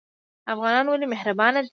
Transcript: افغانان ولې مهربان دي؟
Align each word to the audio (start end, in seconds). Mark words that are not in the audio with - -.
افغانان 0.53 0.85
ولې 0.87 1.05
مهربان 1.13 1.53
دي؟ 1.63 1.69